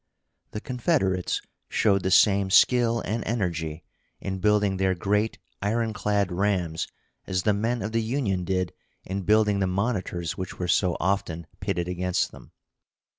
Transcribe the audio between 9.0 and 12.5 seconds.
in building the monitors which were so often pitted against